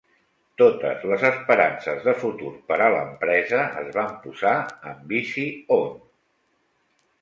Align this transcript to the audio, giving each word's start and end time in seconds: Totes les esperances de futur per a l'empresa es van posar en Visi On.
Totes 0.61 1.03
les 1.11 1.25
esperances 1.29 2.01
de 2.07 2.15
futur 2.23 2.55
per 2.71 2.81
a 2.87 2.89
l'empresa 2.97 3.63
es 3.85 3.95
van 4.01 4.13
posar 4.27 4.59
en 4.93 5.09
Visi 5.15 5.49
On. 5.83 5.99